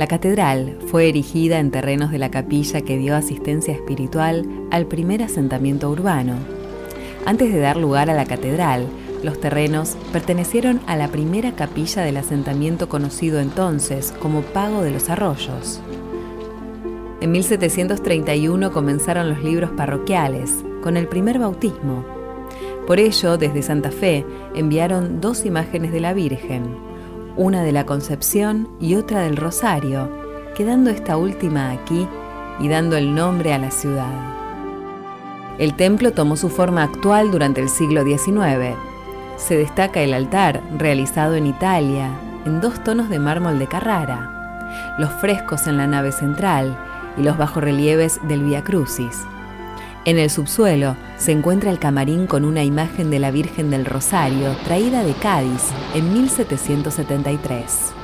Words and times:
La 0.00 0.06
catedral 0.06 0.78
fue 0.86 1.10
erigida 1.10 1.58
en 1.58 1.70
terrenos 1.70 2.10
de 2.10 2.16
la 2.16 2.30
capilla 2.30 2.80
que 2.80 2.96
dio 2.96 3.14
asistencia 3.14 3.74
espiritual 3.74 4.48
al 4.70 4.86
primer 4.86 5.22
asentamiento 5.22 5.90
urbano. 5.90 6.36
Antes 7.26 7.52
de 7.52 7.60
dar 7.60 7.76
lugar 7.76 8.08
a 8.08 8.14
la 8.14 8.24
catedral, 8.24 8.86
los 9.22 9.38
terrenos 9.38 9.98
pertenecieron 10.10 10.80
a 10.86 10.96
la 10.96 11.08
primera 11.08 11.54
capilla 11.54 12.00
del 12.00 12.16
asentamiento 12.16 12.88
conocido 12.88 13.40
entonces 13.40 14.14
como 14.22 14.40
Pago 14.40 14.80
de 14.80 14.92
los 14.92 15.10
Arroyos. 15.10 15.82
En 17.20 17.30
1731 17.32 18.72
comenzaron 18.72 19.28
los 19.28 19.44
libros 19.44 19.70
parroquiales, 19.72 20.64
con 20.82 20.96
el 20.96 21.08
primer 21.08 21.38
bautismo. 21.38 22.06
Por 22.86 23.00
ello, 23.00 23.36
desde 23.36 23.60
Santa 23.60 23.90
Fe 23.90 24.24
enviaron 24.54 25.20
dos 25.20 25.44
imágenes 25.44 25.92
de 25.92 26.00
la 26.00 26.14
Virgen, 26.14 26.89
una 27.36 27.62
de 27.62 27.72
la 27.72 27.86
Concepción 27.86 28.68
y 28.80 28.94
otra 28.94 29.20
del 29.20 29.36
Rosario, 29.36 30.10
quedando 30.54 30.90
esta 30.90 31.16
última 31.16 31.70
aquí 31.70 32.06
y 32.58 32.68
dando 32.68 32.96
el 32.96 33.14
nombre 33.14 33.52
a 33.52 33.58
la 33.58 33.70
ciudad. 33.70 34.12
El 35.58 35.74
templo 35.74 36.12
tomó 36.12 36.36
su 36.36 36.48
forma 36.48 36.82
actual 36.82 37.30
durante 37.30 37.60
el 37.60 37.68
siglo 37.68 38.02
XIX. 38.02 38.76
Se 39.36 39.56
destaca 39.56 40.00
el 40.00 40.14
altar, 40.14 40.62
realizado 40.76 41.34
en 41.34 41.46
Italia, 41.46 42.10
en 42.46 42.60
dos 42.60 42.82
tonos 42.82 43.08
de 43.10 43.18
mármol 43.18 43.58
de 43.58 43.66
Carrara, 43.66 44.96
los 44.98 45.10
frescos 45.20 45.66
en 45.66 45.76
la 45.76 45.86
nave 45.86 46.12
central 46.12 46.78
y 47.16 47.22
los 47.22 47.36
bajorrelieves 47.36 48.20
del 48.28 48.42
Via 48.42 48.62
Crucis. 48.62 49.24
En 50.06 50.18
el 50.18 50.30
subsuelo 50.30 50.96
se 51.18 51.32
encuentra 51.32 51.70
el 51.70 51.78
camarín 51.78 52.26
con 52.26 52.46
una 52.46 52.64
imagen 52.64 53.10
de 53.10 53.18
la 53.18 53.30
Virgen 53.30 53.70
del 53.70 53.84
Rosario 53.84 54.56
traída 54.64 55.04
de 55.04 55.12
Cádiz 55.12 55.68
en 55.94 56.14
1773. 56.14 57.99